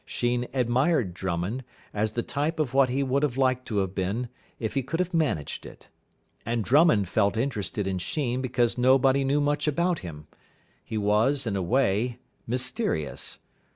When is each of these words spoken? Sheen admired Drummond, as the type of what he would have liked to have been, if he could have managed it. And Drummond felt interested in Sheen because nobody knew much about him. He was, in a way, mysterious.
Sheen 0.03 0.47
admired 0.51 1.13
Drummond, 1.13 1.63
as 1.93 2.13
the 2.13 2.23
type 2.23 2.59
of 2.59 2.73
what 2.73 2.89
he 2.89 3.03
would 3.03 3.21
have 3.21 3.37
liked 3.37 3.67
to 3.67 3.77
have 3.85 3.93
been, 3.93 4.29
if 4.59 4.73
he 4.73 4.81
could 4.81 4.99
have 4.99 5.13
managed 5.13 5.63
it. 5.63 5.89
And 6.43 6.65
Drummond 6.65 7.07
felt 7.07 7.37
interested 7.37 7.85
in 7.85 7.99
Sheen 7.99 8.41
because 8.41 8.79
nobody 8.79 9.23
knew 9.23 9.39
much 9.41 9.67
about 9.67 9.99
him. 9.99 10.25
He 10.83 10.97
was, 10.97 11.45
in 11.45 11.55
a 11.55 11.61
way, 11.61 12.17
mysterious. 12.47 13.37